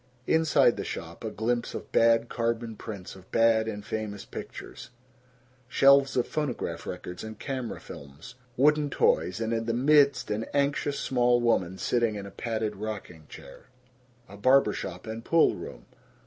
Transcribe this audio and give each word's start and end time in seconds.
Inside 0.25 0.77
the 0.77 0.83
shop, 0.83 1.23
a 1.23 1.29
glimpse 1.29 1.75
of 1.75 1.91
bad 1.91 2.27
carbon 2.27 2.75
prints 2.75 3.15
of 3.15 3.29
bad 3.31 3.67
and 3.67 3.85
famous 3.85 4.25
pictures, 4.25 4.89
shelves 5.67 6.17
of 6.17 6.27
phonograph 6.27 6.87
records 6.87 7.23
and 7.23 7.37
camera 7.37 7.79
films, 7.79 8.33
wooden 8.57 8.89
toys, 8.89 9.39
and 9.39 9.53
in 9.53 9.65
the 9.67 9.75
midst 9.75 10.31
an 10.31 10.45
anxious 10.55 10.97
small 10.99 11.39
woman 11.39 11.77
sitting 11.77 12.15
in 12.15 12.25
a 12.25 12.31
padded 12.31 12.77
rocking 12.77 13.27
chair. 13.27 13.65
A 14.27 14.37
barber 14.37 14.73
shop 14.73 15.05
and 15.05 15.23
pool 15.23 15.53
room. 15.53 15.85